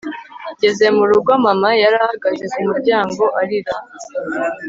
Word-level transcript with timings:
ngeze 0.57 0.85
mu 0.97 1.03
rugo, 1.11 1.31
mama 1.45 1.69
yari 1.81 1.97
ahagaze 2.05 2.43
ku 2.53 2.59
muryango 2.69 3.23
arira 3.41 3.75